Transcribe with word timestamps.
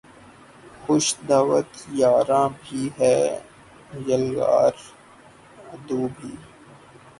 خوش 0.81 1.05
دعوت 1.27 1.71
یاراں 1.99 2.47
بھی 2.59 2.81
ہے 2.97 3.17
یلغار 4.07 4.75
عدو 5.71 6.01
بھی 6.15 6.31